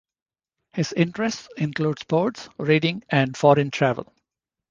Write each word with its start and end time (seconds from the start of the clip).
His 0.73 0.93
interests 0.93 1.47
include 1.57 1.99
sports, 1.99 2.49
reading 2.57 3.03
and 3.07 3.37
foreign 3.37 3.69
travel. 3.69 4.11